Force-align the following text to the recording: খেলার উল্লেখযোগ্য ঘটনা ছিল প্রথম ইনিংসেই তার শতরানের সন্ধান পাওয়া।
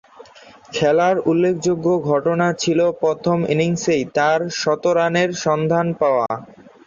খেলার 0.73 1.15
উল্লেখযোগ্য 1.29 1.87
ঘটনা 2.09 2.47
ছিল 2.59 2.79
প্রথম 3.01 3.37
ইনিংসেই 3.53 4.03
তার 4.15 4.39
শতরানের 4.59 5.29
সন্ধান 5.43 5.87
পাওয়া। 6.01 6.29